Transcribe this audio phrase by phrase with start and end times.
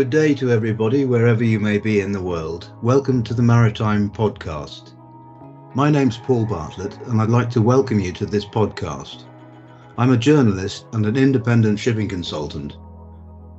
[0.00, 2.72] Good day to everybody, wherever you may be in the world.
[2.80, 4.94] Welcome to the Maritime Podcast.
[5.74, 9.24] My name's Paul Bartlett, and I'd like to welcome you to this podcast.
[9.98, 12.78] I'm a journalist and an independent shipping consultant,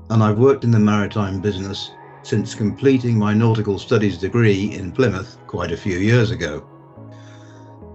[0.09, 1.91] and I've worked in the maritime business
[2.23, 6.67] since completing my nautical studies degree in Plymouth quite a few years ago.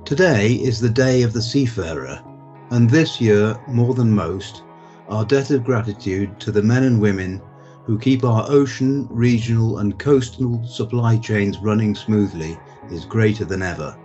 [0.04, 2.22] Today is the day of the seafarer,
[2.71, 4.63] and this year, more than most,
[5.08, 7.43] our debt of gratitude to the men and women
[7.86, 12.59] who keep our ocean, regional, and coastal supply chains running smoothly
[12.90, 13.96] is greater than ever.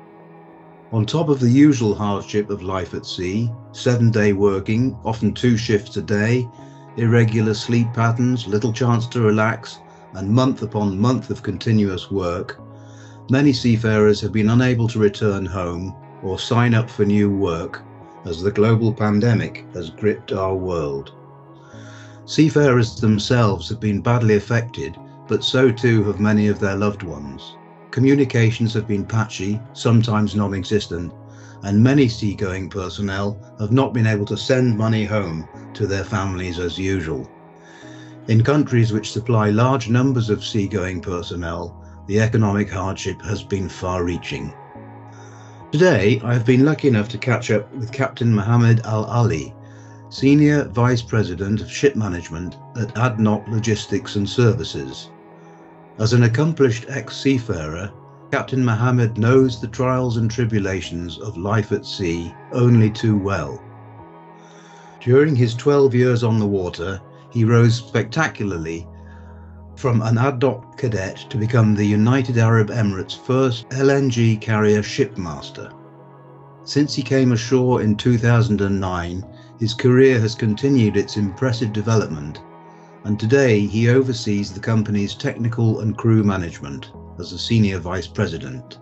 [0.91, 5.57] On top of the usual hardship of life at sea, seven day working, often two
[5.57, 6.47] shifts a day,
[6.97, 9.79] irregular sleep patterns, little chance to relax,
[10.13, 12.59] and month upon month of continuous work,
[13.29, 17.81] many seafarers have been unable to return home or sign up for new work
[18.25, 21.13] as the global pandemic has gripped our world.
[22.31, 24.95] Seafarers themselves have been badly affected,
[25.27, 27.57] but so too have many of their loved ones.
[27.91, 31.11] Communications have been patchy, sometimes non existent,
[31.63, 36.57] and many seagoing personnel have not been able to send money home to their families
[36.57, 37.29] as usual.
[38.29, 44.05] In countries which supply large numbers of seagoing personnel, the economic hardship has been far
[44.05, 44.53] reaching.
[45.73, 49.53] Today, I have been lucky enough to catch up with Captain Mohamed Al Ali,
[50.11, 55.09] Senior Vice President of Ship Management at ADNOC Logistics and Services.
[55.99, 57.89] As an accomplished ex seafarer,
[58.29, 63.63] Captain Mohamed knows the trials and tribulations of life at sea only too well.
[64.99, 68.85] During his 12 years on the water, he rose spectacularly
[69.77, 75.71] from an ADNOC cadet to become the United Arab Emirates' first LNG carrier shipmaster.
[76.65, 79.25] Since he came ashore in 2009,
[79.61, 82.41] his career has continued its impressive development,
[83.03, 88.79] and today he oversees the company's technical and crew management as a senior vice president.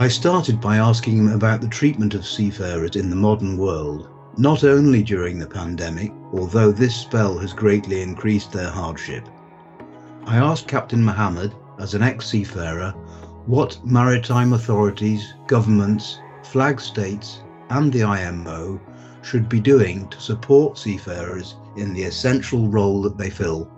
[0.00, 4.64] I started by asking him about the treatment of seafarers in the modern world not
[4.64, 9.28] only during the pandemic, although this spell has greatly increased their hardship.
[10.26, 12.90] I asked Captain Mohamed, as an ex seafarer,
[13.46, 18.80] what maritime authorities, governments, flag states, and the IMO
[19.22, 23.70] should be doing to support seafarers in the essential role that they fill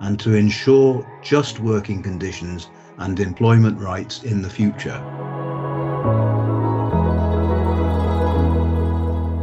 [0.00, 5.00] and to ensure just working conditions and employment rights in the future.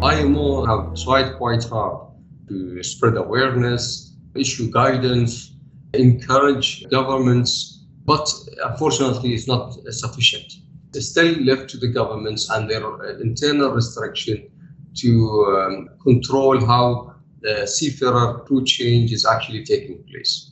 [0.02, 2.08] IMO have tried quite hard
[2.48, 5.54] to spread awareness, issue guidance,
[5.94, 8.31] encourage governments, but
[8.64, 10.54] unfortunately it's not sufficient.
[10.94, 12.84] Still left to the governments and their
[13.22, 14.50] internal restriction
[14.96, 15.10] to
[15.46, 20.52] um, control how the seafarer crew change is actually taking place.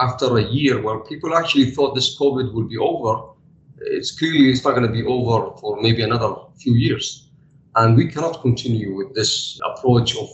[0.00, 3.30] After a year where people actually thought this COVID would be over,
[3.78, 7.28] it's clearly it's not going to be over for maybe another few years.
[7.76, 10.28] And we cannot continue with this approach of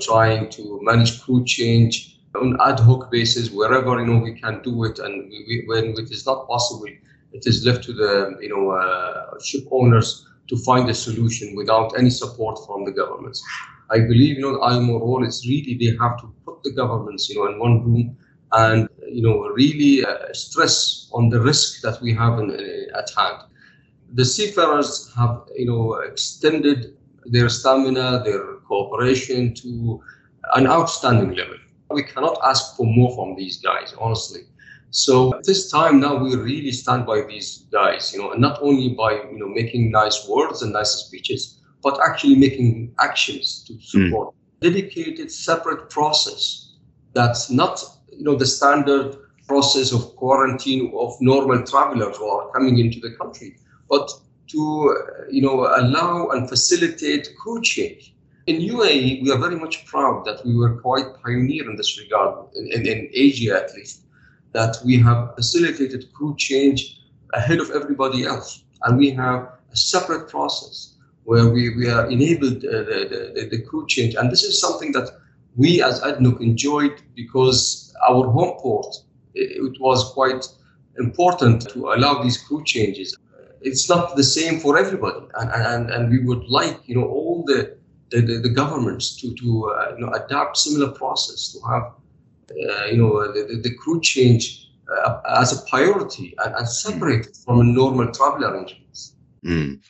[0.00, 4.84] trying to manage crew change on ad hoc basis wherever you know we can do
[4.84, 6.88] it, and we, we, when it is not possible,
[7.36, 11.98] it is left to the you know uh, ship owners to find a solution without
[11.98, 13.42] any support from the governments.
[13.90, 17.28] I believe you know the IMO role is really they have to put the governments
[17.28, 18.16] you know in one room
[18.52, 23.10] and you know really uh, stress on the risk that we have in, uh, at
[23.16, 23.38] hand
[24.14, 26.96] the seafarers have, you know, extended
[27.26, 30.00] their stamina, their cooperation to
[30.54, 31.56] an outstanding level.
[31.90, 34.42] We cannot ask for more from these guys, honestly.
[34.90, 38.58] So at this time now we really stand by these guys, you know, and not
[38.62, 43.74] only by you know making nice words and nice speeches, but actually making actions to
[43.74, 43.80] hmm.
[43.80, 44.28] support.
[44.28, 44.34] Mm.
[44.60, 46.72] Dedicated separate process
[47.12, 52.78] that's not you know the standard process of quarantine of normal travelers who are coming
[52.78, 53.56] into the country
[53.88, 54.10] but
[54.48, 54.96] to
[55.30, 58.14] you know allow and facilitate crew change.
[58.46, 62.46] In UAE, we are very much proud that we were quite pioneer in this regard,
[62.54, 64.02] in, in, in Asia at least,
[64.58, 66.80] that we have facilitated crew change
[67.38, 68.64] ahead of everybody else.
[68.82, 69.40] And we have
[69.72, 70.94] a separate process
[71.24, 74.14] where we, we are enabled uh, the, the, the, crew change.
[74.14, 75.08] And this is something that
[75.56, 78.92] we as ADNOC enjoyed because our home port,
[79.34, 80.44] it, it was quite
[80.98, 83.16] important to allow these crew changes
[83.66, 87.44] it's not the same for everybody, and and, and we would like you know all
[87.46, 87.76] the
[88.10, 91.84] the, the, the governments to to uh, you know adapt similar process to have
[92.54, 94.68] you know the, the, crew change
[95.04, 99.14] uh, as a priority and, and separate from normal travel arrangements.
[99.44, 99.80] Mm.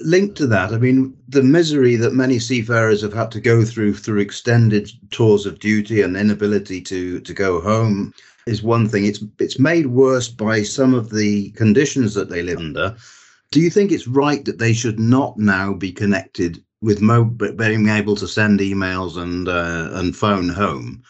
[0.00, 3.94] linked to that, I mean, the misery that many seafarers have had to go through
[3.94, 8.14] through extended tours of duty and inability to to go home
[8.46, 9.04] is one thing.
[9.04, 12.96] It's it's made worse by some of the conditions that they live under.
[13.50, 17.88] Do you think it's right that they should not now be connected with mo- being
[17.88, 21.02] able to send emails and uh, and phone home?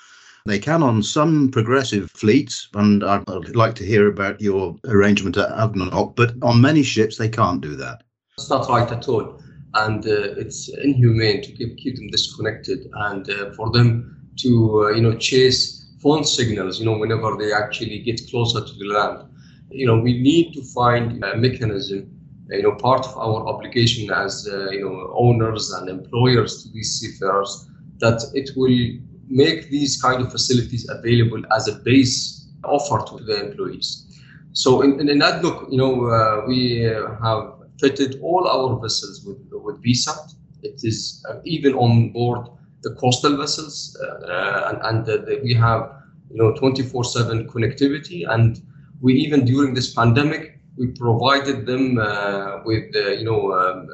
[0.45, 5.51] They can on some progressive fleets, and I'd, like to hear about your arrangement at
[5.51, 8.03] ADNOC, but on many ships they can't do that.
[8.37, 9.41] It's not right at all.
[9.75, 14.91] And uh, it's inhumane to keep, keep them disconnected and uh, for them to, uh,
[14.91, 19.29] you know, chase phone signals, you know, whenever they actually get closer to the land.
[19.71, 22.11] You know, we need to find a mechanism,
[22.51, 26.99] you know, part of our obligation as, uh, you know, owners and employers to these
[26.99, 27.69] seafarers
[28.01, 28.99] that it will
[29.33, 34.07] make these kind of facilities available as a base offer to the employees.
[34.53, 36.81] So in, in, in ADNOC, you know, uh, we
[37.23, 40.35] have fitted all our vessels with, with VSAT.
[40.63, 42.49] It is uh, even on board
[42.83, 45.93] the coastal vessels, uh, and, and the, we have
[46.31, 48.29] you know 24/7 connectivity.
[48.29, 48.61] And
[49.01, 53.89] we even during this pandemic, we provided them uh, with you know um,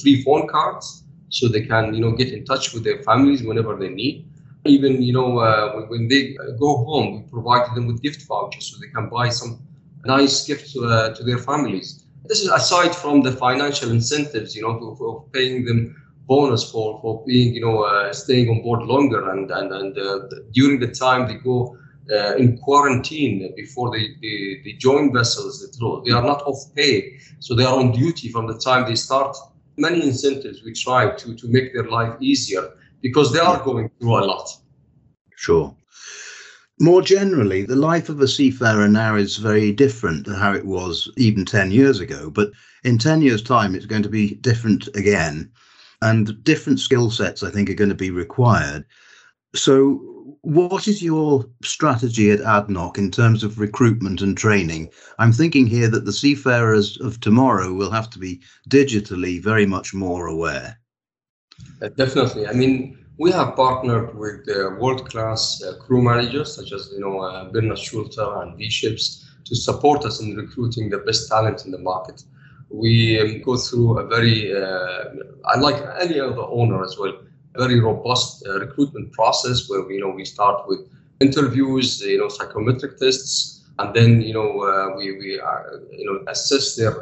[0.00, 3.74] free phone cards so they can you know get in touch with their families whenever
[3.76, 4.26] they need
[4.66, 8.78] even you know uh, when they go home we provided them with gift vouchers so
[8.80, 9.58] they can buy some
[10.04, 14.78] nice gifts uh, to their families this is aside from the financial incentives, you know,
[14.78, 15.94] for, for paying them
[16.26, 20.20] bonus for, for being, you know, uh, staying on board longer and, and, and uh,
[20.52, 21.76] during the time they go
[22.12, 25.60] uh, in quarantine before they, they, they join vessels,
[26.04, 27.18] they are not off pay.
[27.38, 29.36] So they are on duty from the time they start.
[29.76, 32.72] Many incentives we try to, to make their life easier
[33.02, 34.48] because they are going through a lot.
[35.36, 35.74] Sure.
[36.78, 41.10] More generally, the life of a seafarer now is very different to how it was
[41.16, 42.28] even 10 years ago.
[42.28, 42.50] But
[42.84, 45.50] in 10 years' time, it's going to be different again.
[46.02, 48.84] And different skill sets, I think, are going to be required.
[49.54, 54.90] So, what is your strategy at ADNOC in terms of recruitment and training?
[55.18, 59.94] I'm thinking here that the seafarers of tomorrow will have to be digitally very much
[59.94, 60.78] more aware.
[61.82, 62.46] Uh, definitely.
[62.46, 67.50] I mean, we have partnered with uh, world-class uh, crew managers such as you know
[67.52, 72.22] Bernhard Schulte and V-Ships to support us in recruiting the best talent in the market.
[72.70, 74.52] We um, go through a very,
[75.54, 77.14] unlike any other owner as well,
[77.54, 80.80] a very robust recruitment process where you know we start with
[81.20, 85.32] interviews, you know, psychometric tests, and then you know uh, we we
[85.92, 86.92] you know assess their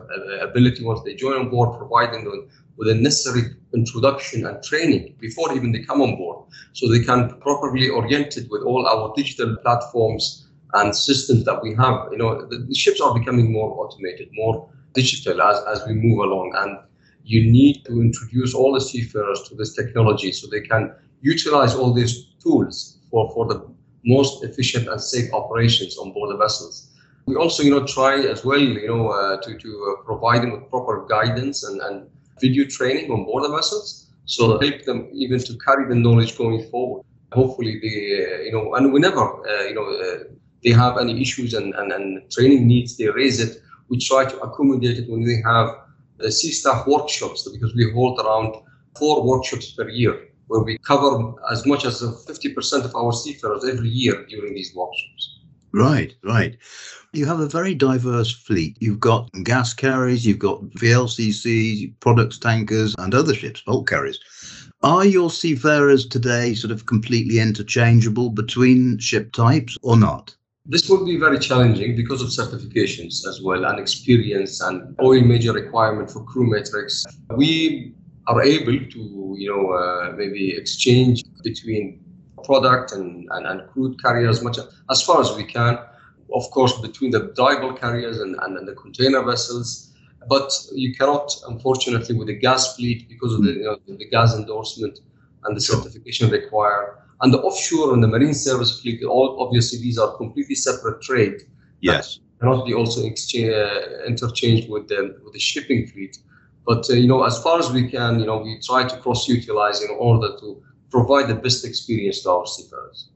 [0.42, 5.52] ability once they join on board, providing them with the necessary introduction and training before
[5.54, 10.46] even they come on board so they can properly oriented with all our digital platforms
[10.74, 12.08] and systems that we have.
[12.12, 16.20] You know the, the, ships are becoming more automated more digital as, as we move
[16.20, 16.54] along.
[16.56, 16.78] And
[17.24, 21.92] you need to introduce all the seafarers to this technology so they can utilize all
[21.92, 23.66] these tools for, for the
[24.04, 26.90] most efficient and safe operations on board the vessels.
[27.26, 30.52] We also you know try as well you know uh, to, to uh, provide them
[30.52, 32.10] with proper guidance and, and
[32.40, 36.62] video training on board the vessels, so help them even to carry the knowledge going
[36.70, 37.04] forward.
[37.32, 40.24] Hopefully, they, uh, you know, and whenever, uh, you know, uh,
[40.62, 43.60] they have any issues and, and, and training needs, they raise it.
[43.88, 45.76] We try to accommodate it when we have
[46.18, 48.54] the sea staff workshops because we hold around
[48.96, 53.88] four workshops per year where we cover as much as 50% of our seafarers every
[53.88, 55.33] year during these workshops.
[55.74, 56.56] Right, right.
[57.12, 58.76] You have a very diverse fleet.
[58.78, 64.20] You've got gas carriers, you've got VLCCs, products tankers, and other ships, bulk carriers.
[64.84, 70.36] Are your seafarers today sort of completely interchangeable between ship types or not?
[70.64, 75.52] This will be very challenging because of certifications as well and experience and oil major
[75.52, 77.04] requirement for crew metrics.
[77.36, 77.94] We
[78.28, 82.03] are able to, you know, uh, maybe exchange between
[82.44, 84.58] product and, and, and crude carriers as much
[84.90, 85.78] as far as we can.
[86.34, 89.92] Of course, between the dry bulk carriers and, and, the container vessels.
[90.28, 94.34] But you cannot, unfortunately, with the gas fleet because of the, you know, the gas
[94.34, 95.00] endorsement
[95.44, 96.96] and the certification required.
[97.20, 101.42] And the offshore and the marine service fleet, all obviously these are completely separate trade.
[101.80, 102.18] Yes.
[102.40, 106.18] Cannot be also exchange, uh, interchanged with the with the shipping fleet.
[106.66, 109.28] But uh, you know, as far as we can, you know, we try to cross
[109.28, 110.62] utilize in order to
[110.94, 113.08] provide the best experience to our seafarers.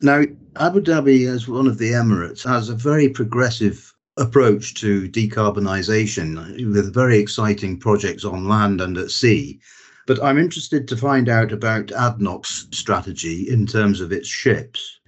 [0.00, 0.22] Now,
[0.56, 6.94] Abu Dhabi, as one of the Emirates, has a very progressive approach to decarbonisation with
[6.94, 9.58] very exciting projects on land and at sea.
[10.06, 15.00] But I'm interested to find out about ADNOC's strategy in terms of its ships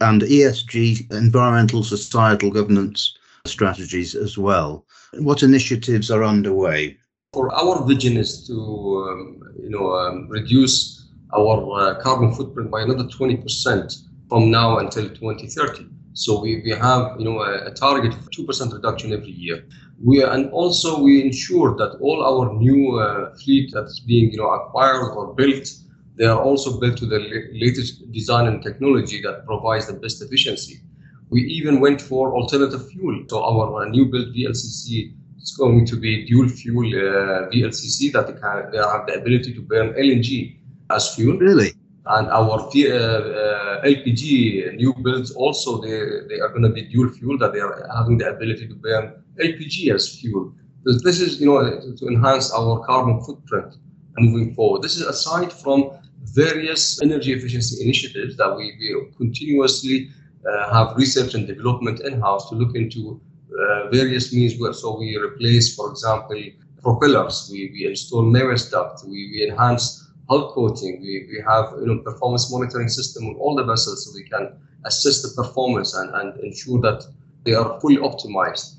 [0.00, 3.14] and ESG, environmental societal governance
[3.46, 4.84] strategies as well.
[5.18, 6.96] What initiatives are underway?
[7.32, 10.99] For our vision is to, um, you know, um, reduce
[11.36, 15.86] our uh, carbon footprint by another 20% from now until 2030.
[16.12, 19.64] So we, we have, you know, a, a target of 2% reduction every year.
[20.02, 24.50] We and also we ensure that all our new uh, fleet that's being, you know,
[24.50, 25.68] acquired or built,
[26.16, 27.20] they are also built to the
[27.52, 30.80] latest design and technology that provides the best efficiency.
[31.28, 33.24] We even went for alternative fuel.
[33.28, 38.26] So our uh, new built VLCC it's going to be dual fuel uh, VLCC that
[38.40, 40.59] can, they have the ability to burn LNG
[40.90, 41.38] as fuel.
[41.38, 41.72] Really?
[42.06, 47.10] And our uh, uh, LPG new builds also they, they are going to be dual
[47.10, 50.52] fuel that they are having the ability to burn LPG as fuel.
[50.84, 51.60] This is you know
[51.98, 53.76] to enhance our carbon footprint
[54.18, 54.82] moving forward.
[54.82, 55.90] This is aside from
[56.24, 60.10] various energy efficiency initiatives that we, we continuously
[60.50, 63.20] uh, have research and development in-house to look into
[63.58, 66.40] uh, various means where so we replace, for example,
[66.82, 71.86] propellers, we, we install Mewis duct, we, we enhance hull coating, we, we have you
[71.86, 74.44] know performance monitoring system on all the vessels so we can
[74.86, 77.04] assess the performance and, and ensure that
[77.44, 78.76] they are fully optimized.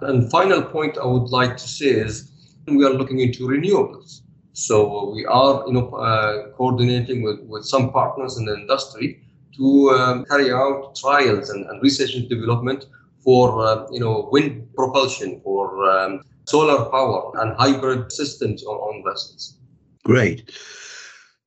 [0.00, 2.30] And final point I would like to say is
[2.66, 4.22] we are looking into renewables.
[4.52, 9.22] So we are you know uh, coordinating with, with some partners in the industry
[9.56, 12.86] to um, carry out trials and, and research and development
[13.24, 19.04] for uh, you know wind propulsion, for um, solar power, and hybrid systems on, on
[19.04, 19.58] vessels.
[20.04, 20.50] Great.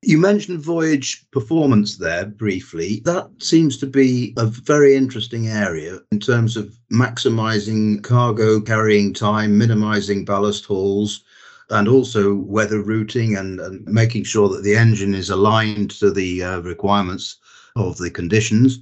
[0.04, 3.04] You mentioned voyage performance there briefly.
[3.06, 9.60] That seems to be a very interesting area in terms of maximizing cargo carrying time,
[9.60, 11.24] minimizing ballast hauls,
[11.70, 16.44] and also weather routing and, and making sure that the engine is aligned to the
[16.44, 17.38] uh, requirements
[17.76, 18.80] of the conditions.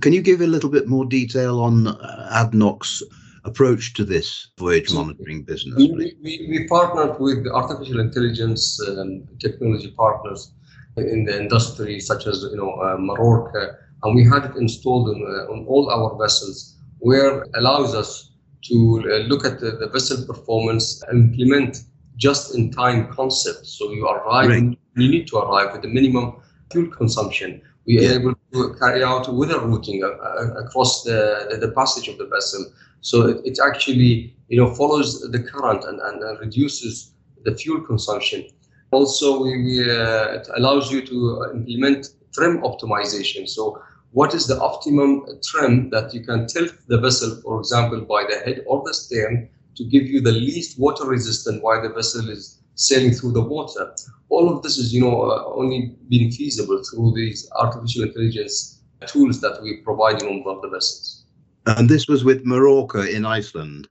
[0.00, 3.02] Can you give a little bit more detail on uh, ADNOC's
[3.44, 5.76] approach to this voyage monitoring business?
[5.76, 10.52] We, we, we partnered with artificial intelligence um, technology partners
[10.96, 15.22] in the industry, such as you know uh, Marorka, and we had it installed on,
[15.22, 18.30] uh, on all our vessels, where allows us
[18.62, 21.78] to uh, look at the, the, vessel performance and implement
[22.16, 23.66] just-in-time concept.
[23.66, 24.78] So you arrive, right.
[24.96, 26.36] you need to arrive with the minimum
[26.70, 31.70] fuel consumption we are able to carry out weather routing uh, uh, across the, the
[31.72, 32.66] passage of the vessel.
[33.00, 37.12] So it, it actually you know follows the current and, and, reduces
[37.44, 38.46] the fuel consumption.
[38.90, 43.48] Also, we, uh, it allows you to implement trim optimization.
[43.48, 43.82] So
[44.12, 48.38] what is the optimum trim that you can tilt the vessel, for example, by the
[48.44, 52.61] head or the stern to give you the least water resistant while the vessel is
[52.74, 53.94] sailing through the water.
[54.28, 59.40] All of this is, you know, uh, only being feasible through these artificial intelligence tools
[59.40, 61.24] that we provide on board the vessels.
[61.66, 63.88] And this was with Marorka in Iceland.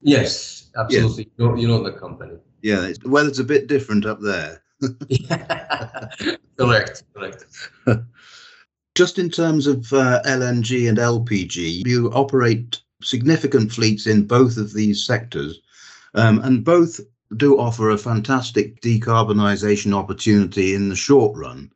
[0.00, 1.24] Yes, absolutely.
[1.24, 1.32] Yes.
[1.38, 2.36] You, know, you know the company.
[2.62, 4.62] Yeah, the weather's a bit different up there.
[6.58, 7.44] correct, correct.
[8.94, 14.74] Just in terms of uh, LNG and LPG, you operate significant fleets in both of
[14.74, 15.60] these sectors,
[16.14, 17.00] um, and both
[17.36, 21.72] do offer a fantastic decarbonisation opportunity in the short run.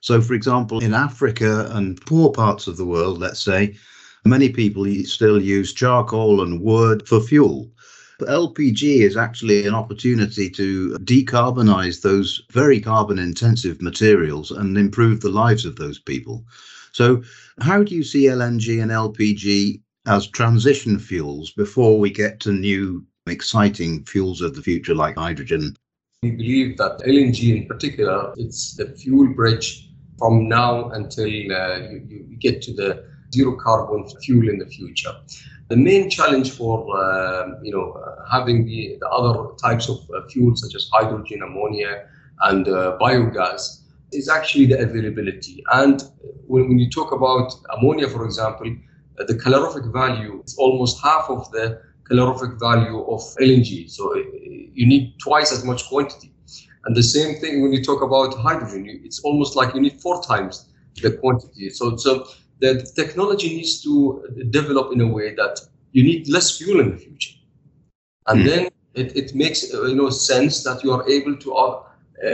[0.00, 3.76] So, for example, in Africa and poor parts of the world, let's say,
[4.24, 7.70] many people still use charcoal and wood for fuel.
[8.18, 15.20] But LPG is actually an opportunity to decarbonize those very carbon intensive materials and improve
[15.20, 16.44] the lives of those people.
[16.92, 17.22] So,
[17.60, 23.04] how do you see LNG and LPG as transition fuels before we get to new
[23.26, 25.76] exciting fuels of the future like hydrogen.
[26.22, 32.06] We believe that LNG in particular, it's the fuel bridge from now until uh, you,
[32.08, 33.04] you, get to the
[33.34, 35.12] zero carbon fuel in the future.
[35.68, 40.62] The main challenge for uh, you know having the, the other types of uh, fuels
[40.62, 42.06] such as hydrogen, ammonia,
[42.42, 45.62] and uh, biogas is actually the availability.
[45.72, 46.02] And
[46.46, 48.74] when, when you talk about ammonia, for example,
[49.18, 53.90] uh, the calorific value is almost half of the calorific value of LNG.
[53.90, 54.22] So uh,
[54.74, 56.32] you need twice as much quantity.
[56.84, 60.22] And the same thing when you talk about hydrogen, it's almost like you need four
[60.22, 60.68] times
[61.02, 61.70] the quantity.
[61.70, 62.26] So, so
[62.60, 65.60] the technology needs to develop in a way that
[65.92, 67.34] you need less fuel in the future.
[68.28, 68.46] And mm.
[68.46, 71.82] then it, it makes uh, you know sense that you are able to uh,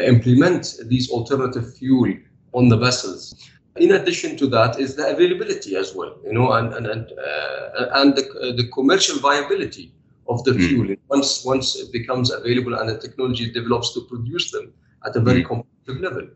[0.04, 2.14] implement these alternative fuel
[2.52, 6.72] on the vessels in addition to that is the availability as well you know and
[6.74, 9.92] and and, uh, and the, uh, the commercial viability
[10.28, 10.68] of the mm.
[10.68, 14.72] fuel once once it becomes available and the technology develops to produce them
[15.06, 15.48] at a very mm.
[15.48, 16.28] competitive level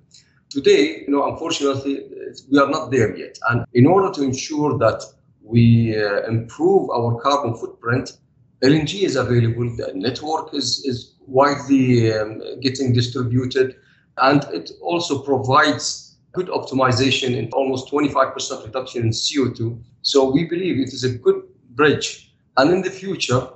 [0.48, 2.04] today you know unfortunately
[2.50, 5.02] we are not there yet and in order to ensure that
[5.42, 8.18] we uh, improve our carbon footprint
[8.62, 13.76] LNG is available, the network is, is widely um, getting distributed,
[14.18, 16.05] and it also provides
[16.36, 19.82] good optimization and almost 25% reduction in CO2.
[20.02, 22.32] So we believe it is a good bridge.
[22.56, 23.48] And in the future,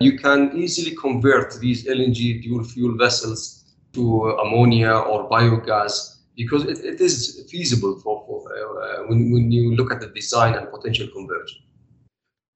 [0.00, 6.78] you can easily convert these LNG dual fuel vessels to ammonia or biogas because it,
[6.84, 11.08] it is feasible for, for uh, when, when you look at the design and potential
[11.08, 11.58] conversion.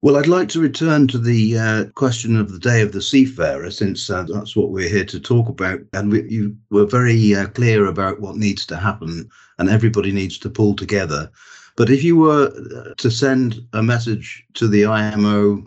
[0.03, 3.71] Well, I'd like to return to the uh, question of the day of the seafarer,
[3.71, 5.79] since uh, that's what we're here to talk about.
[5.93, 9.29] And we, you were very uh, clear about what needs to happen,
[9.59, 11.31] and everybody needs to pull together.
[11.77, 15.65] But if you were uh, to send a message to the IMO,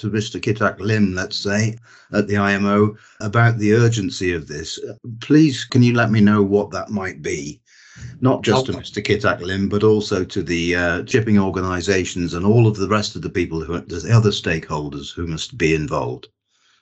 [0.00, 0.38] to Mr.
[0.38, 1.78] Kitack Lim, let's say,
[2.12, 6.42] at the IMO, about the urgency of this, uh, please can you let me know
[6.42, 7.58] what that might be?
[8.20, 9.02] Not just to Mr.
[9.02, 13.22] Kitack Lim, but also to the uh, shipping organisations and all of the rest of
[13.22, 16.28] the people who are the other stakeholders who must be involved.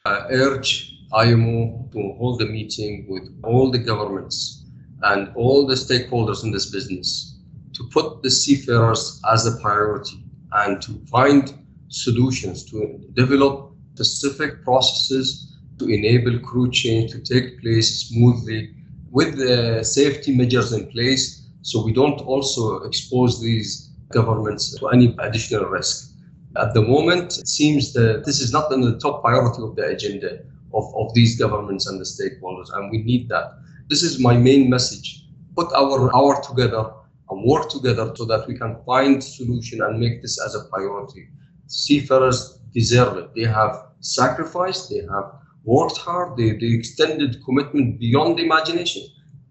[0.06, 4.64] I urge IMO to hold a meeting with all the governments
[5.02, 7.38] and all the stakeholders in this business
[7.74, 15.56] to put the seafarers as a priority and to find solutions to develop specific processes
[15.78, 18.70] to enable crew change to take place smoothly
[19.10, 25.16] with the safety measures in place so we don't also expose these governments to any
[25.18, 26.12] additional risk.
[26.56, 29.86] At the moment, it seems that this is not on the top priority of the
[29.86, 33.58] agenda of, of these governments and the stakeholders, and we need that.
[33.88, 35.24] This is my main message.
[35.56, 36.92] Put our hour together
[37.30, 41.28] and work together so that we can find solution and make this as a priority.
[41.66, 43.34] Seafarers deserve it.
[43.34, 45.32] They have sacrificed, they have
[45.66, 49.02] worked hard, they, they extended commitment beyond imagination.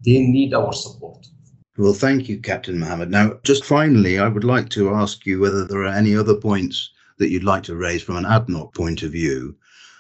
[0.04, 1.28] They need our support.
[1.78, 3.12] Well, thank you, Captain Mohamed.
[3.12, 6.90] Now, just finally, I would like to ask you whether there are any other points
[7.18, 9.56] that you'd like to raise from an ADNOC point of view.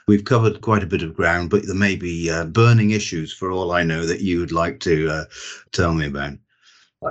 [0.07, 3.51] We've covered quite a bit of ground, but there may be uh, burning issues, for
[3.51, 5.25] all I know, that you would like to uh,
[5.73, 6.33] tell me about.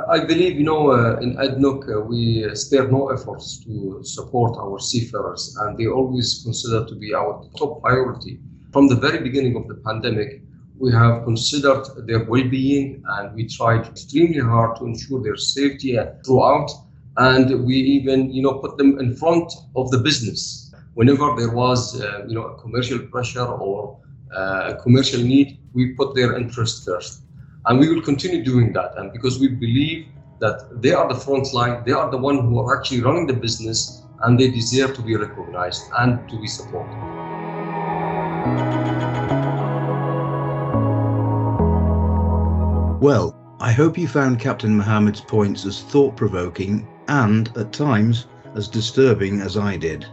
[0.09, 4.78] I believe, you know, uh, in ADNOC, uh, we spare no efforts to support our
[4.78, 8.40] seafarers, and they always consider to be our top priority
[8.74, 10.42] from the very beginning of the pandemic,
[10.80, 16.68] we have considered their well-being and we tried extremely hard to ensure their safety throughout.
[17.16, 20.74] And we even, you know, put them in front of the business.
[20.94, 23.96] Whenever there was, uh, you know, a commercial pressure or
[24.37, 27.22] uh, a commercial need, we put their interest first.
[27.66, 28.98] And we will continue doing that.
[28.98, 30.08] And because we believe
[30.40, 33.34] that they are the front line, they are the one who are actually running the
[33.34, 37.03] business and they deserve to be recognized and to be supported.
[43.00, 48.66] Well, I hope you found Captain Mohamed's points as thought provoking and, at times, as
[48.66, 50.07] disturbing as I did.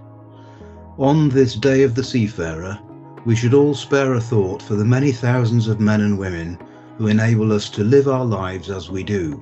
[0.97, 2.77] On this day of the seafarer,
[3.25, 6.59] we should all spare a thought for the many thousands of men and women
[6.97, 9.41] who enable us to live our lives as we do.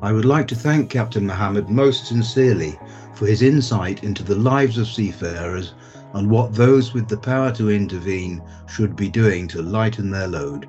[0.00, 2.78] I would like to thank Captain Mohamed most sincerely
[3.14, 5.74] for his insight into the lives of seafarers
[6.14, 10.68] and what those with the power to intervene should be doing to lighten their load.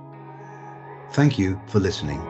[1.12, 2.22] Thank you for listening.